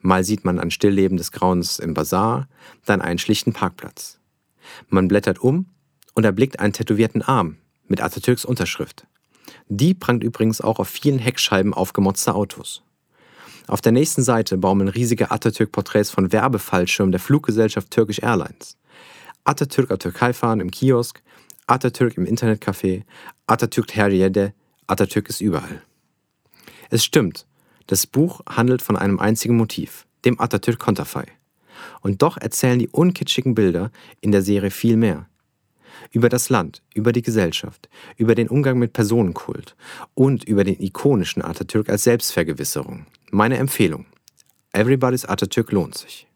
Mal 0.00 0.24
sieht 0.24 0.44
man 0.44 0.58
ein 0.58 0.70
Stillleben 0.70 1.16
des 1.16 1.32
Grauens 1.32 1.78
im 1.78 1.94
Bazar, 1.94 2.48
dann 2.84 3.00
einen 3.00 3.18
schlichten 3.18 3.52
Parkplatz. 3.52 4.18
Man 4.88 5.08
blättert 5.08 5.38
um 5.38 5.66
und 6.14 6.24
erblickt 6.24 6.60
einen 6.60 6.72
tätowierten 6.72 7.22
Arm 7.22 7.56
mit 7.86 8.00
Atatürks 8.00 8.44
Unterschrift. 8.44 9.06
Die 9.68 9.94
prangt 9.94 10.24
übrigens 10.24 10.60
auch 10.60 10.78
auf 10.78 10.88
vielen 10.88 11.18
Heckscheiben 11.18 11.74
aufgemotzter 11.74 12.34
Autos. 12.34 12.82
Auf 13.66 13.80
der 13.80 13.92
nächsten 13.92 14.22
Seite 14.22 14.58
baumeln 14.58 14.88
riesige 14.88 15.30
Atatürk-Porträts 15.30 16.10
von 16.10 16.32
Werbefallschirmen 16.32 17.12
der 17.12 17.20
Fluggesellschaft 17.20 17.90
Turkish 17.90 18.18
Airlines. 18.18 18.76
Atatürk 19.44 19.90
auf 19.90 19.98
Türkei 19.98 20.32
fahren 20.32 20.60
im 20.60 20.70
Kiosk, 20.70 21.22
Atatürk 21.66 22.16
im 22.18 22.26
Internetcafé, 22.26 23.04
Atatürk 23.46 23.96
her 23.96 24.08
yerde, 24.08 24.52
Atatürk 24.86 25.28
ist 25.28 25.40
überall. 25.40 25.82
Es 26.90 27.04
stimmt, 27.04 27.46
das 27.86 28.06
Buch 28.06 28.40
handelt 28.48 28.82
von 28.82 28.96
einem 28.96 29.18
einzigen 29.18 29.56
Motiv, 29.56 30.06
dem 30.24 30.40
Atatürk 30.40 30.78
Konterfei. 30.78 31.26
Und 32.00 32.22
doch 32.22 32.36
erzählen 32.36 32.78
die 32.78 32.88
unkitschigen 32.88 33.54
Bilder 33.54 33.90
in 34.20 34.30
der 34.30 34.42
Serie 34.42 34.70
viel 34.70 34.96
mehr. 34.96 35.26
Über 36.10 36.28
das 36.28 36.48
Land, 36.48 36.82
über 36.94 37.12
die 37.12 37.22
Gesellschaft, 37.22 37.88
über 38.16 38.34
den 38.34 38.48
Umgang 38.48 38.78
mit 38.78 38.92
Personenkult 38.92 39.76
und 40.14 40.44
über 40.44 40.64
den 40.64 40.80
ikonischen 40.80 41.42
Atatürk 41.42 41.88
als 41.88 42.04
Selbstvergewisserung. 42.04 43.06
Meine 43.30 43.58
Empfehlung. 43.58 44.06
Everybody's 44.72 45.24
Atatürk 45.24 45.72
lohnt 45.72 45.96
sich. 45.96 46.26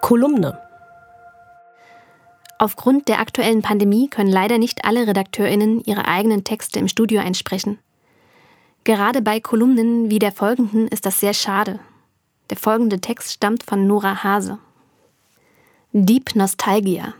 Kolumne 0.00 0.58
Aufgrund 2.58 3.08
der 3.08 3.20
aktuellen 3.20 3.62
Pandemie 3.62 4.08
können 4.08 4.30
leider 4.30 4.58
nicht 4.58 4.84
alle 4.84 5.06
Redakteurinnen 5.06 5.82
ihre 5.84 6.06
eigenen 6.06 6.44
Texte 6.44 6.78
im 6.78 6.88
Studio 6.88 7.20
einsprechen. 7.20 7.78
Gerade 8.84 9.22
bei 9.22 9.40
Kolumnen 9.40 10.10
wie 10.10 10.18
der 10.18 10.32
folgenden 10.32 10.88
ist 10.88 11.06
das 11.06 11.18
sehr 11.18 11.32
schade. 11.32 11.80
Der 12.50 12.58
folgende 12.58 13.00
Text 13.00 13.32
stammt 13.32 13.62
von 13.62 13.86
Nora 13.86 14.22
Hase. 14.22 14.58
Deep 15.92 16.36
Nostalgia. 16.36 17.14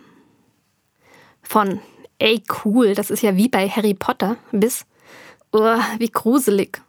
Von 1.42 1.80
ey 2.18 2.42
cool, 2.64 2.94
das 2.94 3.10
ist 3.10 3.22
ja 3.22 3.36
wie 3.36 3.48
bei 3.48 3.68
Harry 3.68 3.94
Potter 3.94 4.36
bis 4.52 4.84
oh, 5.52 5.78
wie 5.98 6.10
gruselig. 6.10 6.82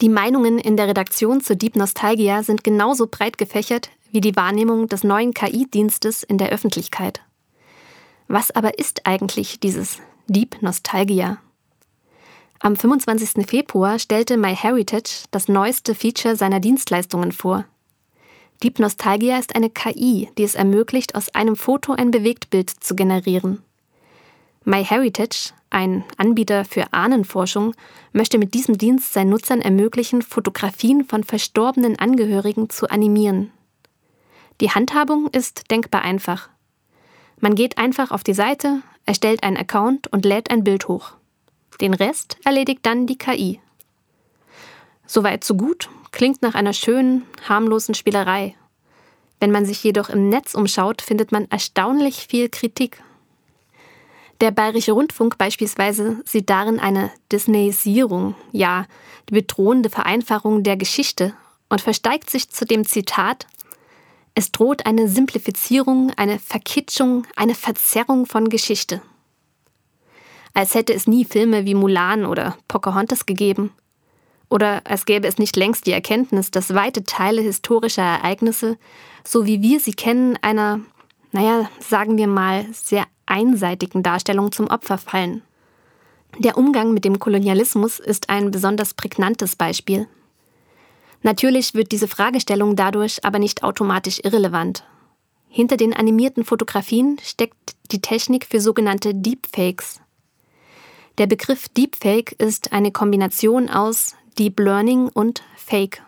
Die 0.00 0.08
Meinungen 0.08 0.58
in 0.58 0.78
der 0.78 0.88
Redaktion 0.88 1.42
zu 1.42 1.54
Deep 1.54 1.76
Nostalgia 1.76 2.42
sind 2.42 2.64
genauso 2.64 3.06
breit 3.06 3.36
gefächert 3.36 3.90
wie 4.10 4.22
die 4.22 4.34
Wahrnehmung 4.34 4.88
des 4.88 5.04
neuen 5.04 5.34
KI-Dienstes 5.34 6.22
in 6.22 6.38
der 6.38 6.48
Öffentlichkeit. 6.48 7.20
Was 8.28 8.50
aber 8.50 8.78
ist 8.78 9.06
eigentlich 9.06 9.60
dieses 9.60 9.98
Deep 10.26 10.62
Nostalgia? 10.62 11.38
Am 12.62 12.76
25. 12.76 13.46
Februar 13.46 13.98
stellte 13.98 14.36
MyHeritage 14.36 15.24
das 15.30 15.48
neueste 15.48 15.94
Feature 15.94 16.36
seiner 16.36 16.60
Dienstleistungen 16.60 17.32
vor. 17.32 17.64
Deep 18.62 18.78
Nostalgia 18.78 19.38
ist 19.38 19.56
eine 19.56 19.70
KI, 19.70 20.28
die 20.36 20.42
es 20.42 20.56
ermöglicht, 20.56 21.14
aus 21.14 21.34
einem 21.34 21.56
Foto 21.56 21.94
ein 21.94 22.10
Bewegtbild 22.10 22.68
zu 22.68 22.94
generieren. 22.94 23.62
MyHeritage, 24.66 25.54
ein 25.70 26.04
Anbieter 26.18 26.66
für 26.66 26.92
Ahnenforschung, 26.92 27.74
möchte 28.12 28.36
mit 28.36 28.52
diesem 28.52 28.76
Dienst 28.76 29.14
seinen 29.14 29.30
Nutzern 29.30 29.62
ermöglichen, 29.62 30.20
Fotografien 30.20 31.06
von 31.06 31.24
verstorbenen 31.24 31.98
Angehörigen 31.98 32.68
zu 32.68 32.90
animieren. 32.90 33.50
Die 34.60 34.70
Handhabung 34.70 35.28
ist 35.28 35.70
denkbar 35.70 36.02
einfach. 36.02 36.50
Man 37.38 37.54
geht 37.54 37.78
einfach 37.78 38.10
auf 38.10 38.22
die 38.22 38.34
Seite, 38.34 38.82
erstellt 39.06 39.44
einen 39.44 39.56
Account 39.56 40.08
und 40.12 40.26
lädt 40.26 40.50
ein 40.50 40.62
Bild 40.62 40.88
hoch. 40.88 41.14
Den 41.80 41.94
Rest 41.94 42.36
erledigt 42.44 42.80
dann 42.82 43.06
die 43.06 43.16
KI. 43.16 43.60
Soweit 45.06 45.44
so 45.44 45.54
gut, 45.54 45.88
klingt 46.12 46.42
nach 46.42 46.54
einer 46.54 46.72
schönen, 46.72 47.26
harmlosen 47.48 47.94
Spielerei. 47.94 48.54
Wenn 49.40 49.50
man 49.50 49.64
sich 49.64 49.82
jedoch 49.82 50.10
im 50.10 50.28
Netz 50.28 50.54
umschaut, 50.54 51.00
findet 51.00 51.32
man 51.32 51.50
erstaunlich 51.50 52.26
viel 52.28 52.48
Kritik. 52.50 53.02
Der 54.40 54.50
Bayerische 54.50 54.92
Rundfunk 54.92 55.38
beispielsweise 55.38 56.22
sieht 56.24 56.48
darin 56.50 56.78
eine 56.78 57.10
Disneyisierung, 57.32 58.34
ja, 58.52 58.86
die 59.28 59.34
bedrohende 59.34 59.90
Vereinfachung 59.90 60.62
der 60.62 60.76
Geschichte 60.76 61.34
und 61.68 61.80
versteigt 61.80 62.30
sich 62.30 62.50
zu 62.50 62.64
dem 62.64 62.86
Zitat 62.86 63.46
Es 64.34 64.52
droht 64.52 64.86
eine 64.86 65.08
Simplifizierung, 65.08 66.12
eine 66.16 66.38
Verkitschung, 66.38 67.26
eine 67.36 67.54
Verzerrung 67.54 68.26
von 68.26 68.48
Geschichte. 68.48 69.02
Als 70.54 70.74
hätte 70.74 70.94
es 70.94 71.06
nie 71.06 71.24
Filme 71.24 71.64
wie 71.64 71.74
Mulan 71.74 72.24
oder 72.24 72.56
Pocahontas 72.68 73.26
gegeben. 73.26 73.72
Oder 74.48 74.82
als 74.84 75.04
gäbe 75.04 75.28
es 75.28 75.38
nicht 75.38 75.56
längst 75.56 75.86
die 75.86 75.92
Erkenntnis, 75.92 76.50
dass 76.50 76.74
weite 76.74 77.04
Teile 77.04 77.40
historischer 77.40 78.02
Ereignisse, 78.02 78.78
so 79.24 79.46
wie 79.46 79.62
wir 79.62 79.78
sie 79.78 79.92
kennen, 79.92 80.36
einer, 80.42 80.80
naja, 81.30 81.70
sagen 81.78 82.16
wir 82.16 82.26
mal, 82.26 82.66
sehr 82.72 83.06
einseitigen 83.26 84.02
Darstellung 84.02 84.50
zum 84.50 84.66
Opfer 84.66 84.98
fallen. 84.98 85.42
Der 86.38 86.58
Umgang 86.58 86.92
mit 86.92 87.04
dem 87.04 87.18
Kolonialismus 87.18 87.98
ist 87.98 88.28
ein 88.28 88.50
besonders 88.50 88.94
prägnantes 88.94 89.56
Beispiel. 89.56 90.08
Natürlich 91.22 91.74
wird 91.74 91.92
diese 91.92 92.08
Fragestellung 92.08 92.76
dadurch 92.76 93.24
aber 93.24 93.38
nicht 93.38 93.62
automatisch 93.62 94.20
irrelevant. 94.24 94.84
Hinter 95.48 95.76
den 95.76 95.94
animierten 95.94 96.44
Fotografien 96.44 97.18
steckt 97.22 97.76
die 97.92 98.00
Technik 98.00 98.46
für 98.46 98.60
sogenannte 98.60 99.14
Deepfakes. 99.14 100.00
Der 101.18 101.26
Begriff 101.26 101.68
Deepfake 101.68 102.32
ist 102.38 102.72
eine 102.72 102.92
Kombination 102.92 103.68
aus 103.68 104.16
Deep 104.38 104.58
Learning 104.58 105.08
und 105.08 105.42
Fake. 105.56 106.02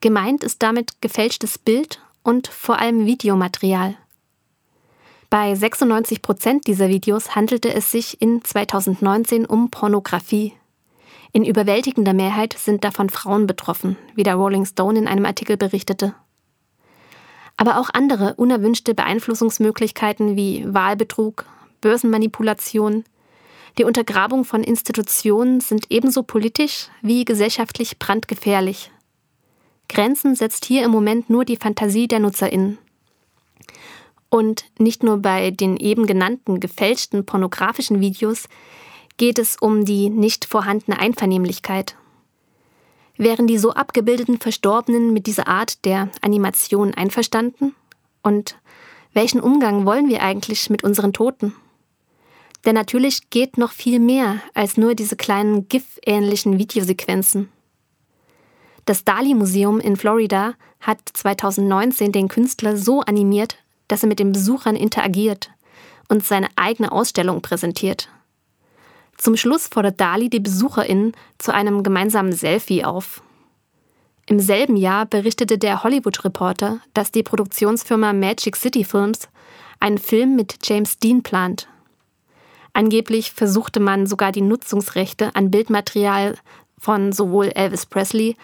Gemeint 0.00 0.42
ist 0.42 0.62
damit 0.62 1.00
gefälschtes 1.00 1.58
Bild 1.58 2.00
und 2.22 2.48
vor 2.48 2.78
allem 2.78 3.06
Videomaterial. 3.06 3.96
Bei 5.30 5.54
96 5.54 6.22
Prozent 6.22 6.66
dieser 6.66 6.88
Videos 6.88 7.34
handelte 7.34 7.72
es 7.72 7.90
sich 7.90 8.20
in 8.20 8.44
2019 8.44 9.44
um 9.44 9.70
Pornografie. 9.70 10.52
In 11.32 11.44
überwältigender 11.44 12.14
Mehrheit 12.14 12.54
sind 12.58 12.84
davon 12.84 13.10
Frauen 13.10 13.46
betroffen, 13.46 13.96
wie 14.14 14.22
der 14.22 14.36
Rolling 14.36 14.64
Stone 14.64 14.98
in 14.98 15.08
einem 15.08 15.26
Artikel 15.26 15.56
berichtete. 15.56 16.14
Aber 17.56 17.78
auch 17.78 17.90
andere 17.92 18.34
unerwünschte 18.34 18.94
Beeinflussungsmöglichkeiten 18.94 20.36
wie 20.36 20.64
Wahlbetrug, 20.72 21.44
Börsenmanipulation, 21.80 23.04
die 23.78 23.84
Untergrabung 23.84 24.44
von 24.44 24.64
Institutionen 24.64 25.60
sind 25.60 25.86
ebenso 25.90 26.22
politisch 26.22 26.88
wie 27.02 27.24
gesellschaftlich 27.24 27.98
brandgefährlich. 27.98 28.90
Grenzen 29.88 30.34
setzt 30.34 30.64
hier 30.64 30.84
im 30.84 30.90
Moment 30.90 31.30
nur 31.30 31.44
die 31.44 31.56
Fantasie 31.56 32.08
der 32.08 32.20
Nutzerinnen. 32.20 32.78
Und 34.28 34.64
nicht 34.78 35.02
nur 35.02 35.18
bei 35.18 35.50
den 35.50 35.76
eben 35.76 36.06
genannten 36.06 36.58
gefälschten 36.58 37.24
pornografischen 37.24 38.00
Videos 38.00 38.48
geht 39.16 39.38
es 39.38 39.56
um 39.60 39.84
die 39.84 40.10
nicht 40.10 40.44
vorhandene 40.44 40.98
Einvernehmlichkeit. 40.98 41.96
Wären 43.16 43.46
die 43.46 43.58
so 43.58 43.72
abgebildeten 43.72 44.38
Verstorbenen 44.38 45.12
mit 45.12 45.26
dieser 45.26 45.48
Art 45.48 45.84
der 45.84 46.10
Animation 46.20 46.92
einverstanden? 46.92 47.74
Und 48.22 48.58
welchen 49.14 49.40
Umgang 49.40 49.86
wollen 49.86 50.08
wir 50.08 50.22
eigentlich 50.22 50.68
mit 50.68 50.84
unseren 50.84 51.12
Toten? 51.14 51.54
Denn 52.66 52.74
natürlich 52.74 53.30
geht 53.30 53.58
noch 53.58 53.70
viel 53.70 54.00
mehr 54.00 54.40
als 54.52 54.76
nur 54.76 54.96
diese 54.96 55.16
kleinen 55.16 55.68
GIF-ähnlichen 55.68 56.58
Videosequenzen. 56.58 57.48
Das 58.86 59.04
Dali-Museum 59.04 59.78
in 59.78 59.96
Florida 59.96 60.54
hat 60.80 60.98
2019 61.12 62.10
den 62.10 62.28
Künstler 62.28 62.76
so 62.76 63.00
animiert, 63.00 63.56
dass 63.88 64.02
er 64.02 64.08
mit 64.08 64.18
den 64.18 64.32
Besuchern 64.32 64.74
interagiert 64.74 65.50
und 66.08 66.24
seine 66.24 66.48
eigene 66.56 66.90
Ausstellung 66.90 67.40
präsentiert. 67.40 68.08
Zum 69.16 69.36
Schluss 69.36 69.68
fordert 69.68 70.00
Dali 70.00 70.28
die 70.28 70.40
BesucherInnen 70.40 71.12
zu 71.38 71.54
einem 71.54 71.82
gemeinsamen 71.82 72.32
Selfie 72.32 72.84
auf. 72.84 73.22
Im 74.26 74.40
selben 74.40 74.76
Jahr 74.76 75.06
berichtete 75.06 75.56
der 75.56 75.84
Hollywood 75.84 76.24
Reporter, 76.24 76.80
dass 76.94 77.12
die 77.12 77.22
Produktionsfirma 77.22 78.12
Magic 78.12 78.56
City 78.56 78.82
Films 78.82 79.28
einen 79.78 79.98
Film 79.98 80.34
mit 80.34 80.56
James 80.64 80.98
Dean 80.98 81.22
plant. 81.22 81.68
Angeblich 82.76 83.32
versuchte 83.32 83.80
man 83.80 84.06
sogar 84.06 84.32
die 84.32 84.42
Nutzungsrechte 84.42 85.34
an 85.34 85.50
Bildmaterial 85.50 86.36
von 86.76 87.10
sowohl 87.10 87.46
Elvis 87.46 87.86
Presley 87.86 88.36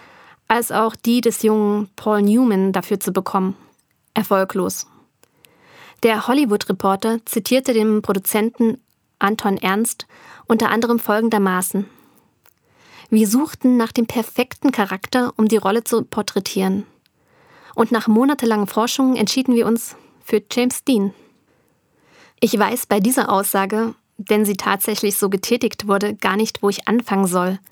als 0.49 0.73
auch 0.73 0.97
die 0.97 1.21
des 1.21 1.43
jungen 1.43 1.91
Paul 1.97 2.23
Newman 2.23 2.73
dafür 2.73 2.99
zu 2.99 3.13
bekommen. 3.13 3.59
Erfolglos. 4.15 4.87
Der 6.03 6.29
Hollywood-Reporter 6.29 7.19
zitierte 7.27 7.75
den 7.75 8.01
Produzenten 8.01 8.81
Anton 9.19 9.59
Ernst 9.59 10.07
unter 10.47 10.71
anderem 10.71 10.99
folgendermaßen. 10.99 11.85
Wir 13.11 13.29
suchten 13.29 13.77
nach 13.77 13.93
dem 13.93 14.07
perfekten 14.07 14.73
Charakter, 14.73 15.35
um 15.37 15.47
die 15.47 15.59
Rolle 15.59 15.85
zu 15.85 16.05
porträtieren. 16.05 16.87
Und 17.75 17.93
nach 17.93 18.09
monatelangen 18.09 18.67
Forschungen 18.67 19.15
entschieden 19.15 19.55
wir 19.55 19.67
uns 19.67 19.95
für 20.25 20.43
James 20.51 20.85
Dean. 20.85 21.13
Ich 22.41 22.59
weiß 22.59 22.87
bei 22.87 22.99
dieser 22.99 23.31
Aussage, 23.31 23.95
denn 24.29 24.45
sie 24.45 24.57
tatsächlich 24.57 25.17
so 25.17 25.29
getätigt 25.29 25.89
wurde, 25.89 26.15
gar 26.15 26.37
nicht, 26.37 26.63
wo 26.63 26.69
ich 26.69 26.89
anfangen 26.89 27.27
soll– 27.27 27.59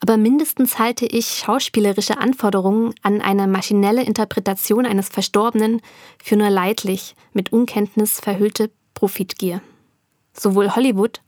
aber 0.00 0.16
mindestens 0.16 0.78
halte 0.78 1.06
ich 1.06 1.26
schauspielerische 1.26 2.18
Anforderungen 2.18 2.94
an 3.02 3.20
eine 3.20 3.46
maschinelle 3.46 4.04
Interpretation 4.04 4.86
eines 4.86 5.08
Verstorbenen 5.08 5.80
für 6.22 6.36
nur 6.36 6.50
leidlich, 6.50 7.16
mit 7.32 7.52
Unkenntnis 7.52 8.20
verhüllte 8.20 8.70
Profitgier. 8.94 9.60
Sowohl 10.32 10.76
Hollywood 10.76 11.20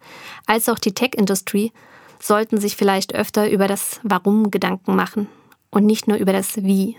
als 0.46 0.68
auch 0.68 0.78
die 0.78 0.94
Tech-Industrie 0.94 1.72
sollten 2.20 2.60
sich 2.60 2.76
vielleicht 2.76 3.14
öfter 3.14 3.50
über 3.50 3.66
das 3.66 3.98
Warum 4.04 4.50
Gedanken 4.52 4.94
machen 4.94 5.26
und 5.70 5.84
nicht 5.84 6.06
nur 6.06 6.18
über 6.18 6.32
das 6.32 6.62
Wie. 6.62 6.96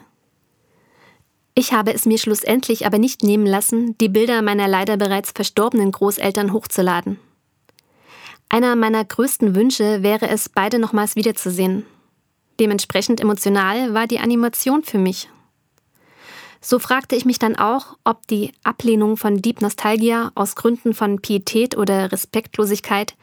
Ich 1.53 1.73
habe 1.73 1.93
es 1.93 2.05
mir 2.05 2.17
schlussendlich 2.17 2.85
aber 2.85 2.97
nicht 2.97 3.23
nehmen 3.23 3.45
lassen, 3.45 3.97
die 3.99 4.09
Bilder 4.09 4.41
meiner 4.41 4.67
leider 4.67 4.97
bereits 4.97 5.31
verstorbenen 5.31 5.91
Großeltern 5.91 6.51
hochzuladen. 6.51 7.17
Einer 8.53 8.75
meiner 8.75 9.05
größten 9.05 9.55
Wünsche 9.55 10.03
wäre 10.03 10.27
es, 10.27 10.49
beide 10.49 10.77
nochmals 10.77 11.15
wiederzusehen. 11.15 11.85
Dementsprechend 12.59 13.21
emotional 13.21 13.93
war 13.93 14.07
die 14.07 14.19
Animation 14.19 14.83
für 14.83 14.97
mich. 14.97 15.29
So 16.59 16.77
fragte 16.77 17.15
ich 17.15 17.23
mich 17.23 17.39
dann 17.39 17.55
auch, 17.55 17.97
ob 18.03 18.27
die 18.27 18.51
Ablehnung 18.65 19.15
von 19.15 19.41
Deep 19.41 19.61
Nostalgia 19.61 20.33
aus 20.35 20.57
Gründen 20.57 20.93
von 20.93 21.21
Pietät 21.21 21.77
oder 21.77 22.11
Respektlosigkeit 22.11 23.15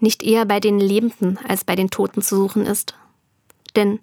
nicht 0.00 0.24
eher 0.24 0.44
bei 0.44 0.58
den 0.58 0.80
Lebenden 0.80 1.38
als 1.46 1.62
bei 1.62 1.76
den 1.76 1.90
Toten 1.90 2.20
zu 2.20 2.34
suchen 2.34 2.66
ist. 2.66 2.96
Denn 3.76 4.00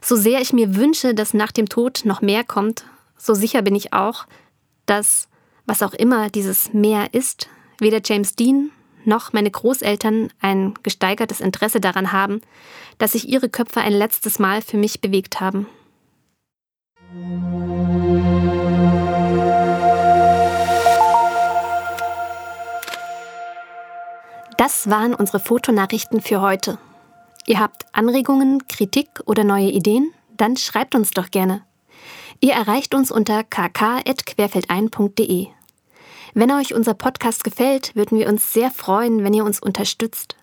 so 0.00 0.14
sehr 0.14 0.40
ich 0.40 0.52
mir 0.52 0.76
wünsche, 0.76 1.12
dass 1.12 1.34
nach 1.34 1.50
dem 1.50 1.68
Tod 1.68 2.02
noch 2.04 2.22
mehr 2.22 2.44
kommt, 2.44 2.84
so 3.16 3.34
sicher 3.34 3.62
bin 3.62 3.74
ich 3.74 3.92
auch, 3.92 4.28
dass, 4.86 5.26
was 5.66 5.82
auch 5.82 5.92
immer 5.92 6.30
dieses 6.30 6.72
Mehr 6.72 7.12
ist, 7.14 7.48
weder 7.80 8.00
James 8.04 8.36
Dean 8.36 8.70
noch 9.04 9.32
meine 9.32 9.50
Großeltern 9.50 10.30
ein 10.40 10.74
gesteigertes 10.82 11.40
Interesse 11.40 11.80
daran 11.80 12.12
haben, 12.12 12.40
dass 12.98 13.12
sich 13.12 13.28
ihre 13.28 13.48
Köpfe 13.48 13.80
ein 13.80 13.92
letztes 13.92 14.38
Mal 14.38 14.62
für 14.62 14.76
mich 14.76 15.00
bewegt 15.00 15.40
haben. 15.40 15.66
Das 24.56 24.90
waren 24.90 25.14
unsere 25.14 25.38
Fotonachrichten 25.38 26.20
für 26.20 26.40
heute. 26.40 26.78
Ihr 27.46 27.60
habt 27.60 27.86
Anregungen, 27.92 28.66
Kritik 28.66 29.08
oder 29.24 29.44
neue 29.44 29.70
Ideen? 29.70 30.12
Dann 30.36 30.56
schreibt 30.56 30.94
uns 30.94 31.12
doch 31.12 31.30
gerne. 31.30 31.62
Ihr 32.40 32.52
erreicht 32.52 32.94
uns 32.94 33.10
unter 33.10 33.42
kk.querfeldein.de. 33.44 35.48
Wenn 36.34 36.50
euch 36.50 36.74
unser 36.74 36.94
Podcast 36.94 37.44
gefällt, 37.44 37.94
würden 37.96 38.18
wir 38.18 38.28
uns 38.28 38.52
sehr 38.52 38.70
freuen, 38.70 39.24
wenn 39.24 39.34
ihr 39.34 39.44
uns 39.44 39.60
unterstützt. 39.60 40.36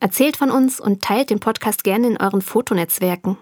Erzählt 0.00 0.36
von 0.36 0.50
uns 0.50 0.80
und 0.80 1.02
teilt 1.02 1.30
den 1.30 1.40
Podcast 1.40 1.82
gerne 1.82 2.06
in 2.06 2.16
euren 2.16 2.42
Fotonetzwerken. 2.42 3.36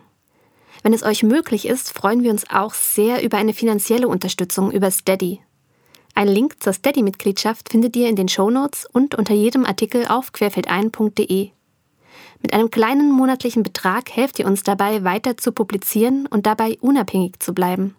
Wenn 0.83 0.93
es 0.93 1.03
euch 1.03 1.23
möglich 1.23 1.67
ist, 1.67 1.93
freuen 1.93 2.23
wir 2.23 2.31
uns 2.31 2.49
auch 2.51 2.73
sehr 2.73 3.23
über 3.23 3.37
eine 3.37 3.53
finanzielle 3.53 4.09
Unterstützung 4.09 4.71
über 4.71 4.91
Steady. 4.91 5.41
Ein 6.15 6.29
Link 6.29 6.63
zur 6.63 6.73
Steady-Mitgliedschaft 6.73 7.69
findet 7.69 7.95
ihr 7.97 8.09
in 8.09 8.17
den 8.17 8.29
Shownotes 8.29 8.87
und 8.91 9.15
unter 9.15 9.35
jedem 9.35 9.67
Artikel 9.67 10.07
auf 10.07 10.33
querfeldein.de. 10.33 11.51
Mit 12.41 12.55
einem 12.55 12.71
kleinen 12.71 13.11
monatlichen 13.11 13.63
Betrag 13.63 14.11
helft 14.11 14.39
ihr 14.39 14.47
uns 14.47 14.63
dabei, 14.63 15.05
weiter 15.05 15.37
zu 15.37 15.53
publizieren 15.53 16.27
und 16.27 16.47
dabei 16.47 16.79
unabhängig 16.81 17.41
zu 17.41 17.53
bleiben. 17.53 17.97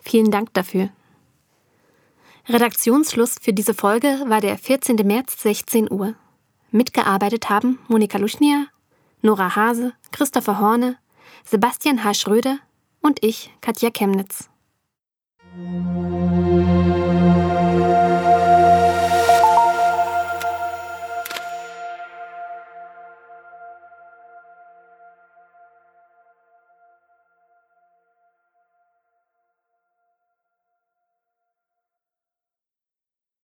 Vielen 0.00 0.30
Dank 0.30 0.52
dafür. 0.52 0.90
Redaktionsschluss 2.48 3.36
für 3.40 3.52
diese 3.52 3.74
Folge 3.74 4.22
war 4.28 4.40
der 4.40 4.56
14. 4.56 4.94
März 5.04 5.42
16 5.42 5.90
Uhr. 5.90 6.14
Mitgearbeitet 6.70 7.50
haben 7.50 7.80
Monika 7.88 8.18
Luschnier, 8.18 8.68
Nora 9.20 9.56
Hase, 9.56 9.94
Christopher 10.12 10.60
Horne, 10.60 10.96
Sebastian 11.44 12.04
H. 12.04 12.14
Schröder 12.14 12.58
und 13.02 13.24
ich, 13.24 13.52
Katja 13.60 13.90
Chemnitz. 13.90 14.48